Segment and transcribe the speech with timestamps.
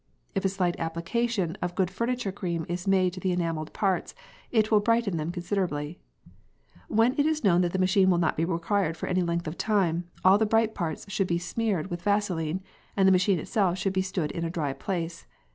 [0.33, 4.15] If a slight application of a good furniture cream is made to the enamelled parts,
[4.49, 5.99] it will brighten them considerably.
[6.87, 10.05] Whenit is known that the machine will not be required for any length of time,
[10.25, 12.63] all the bright parts should be smeared with Vaseline,
[12.97, 15.27] and the machine itself should be stood in a dry place.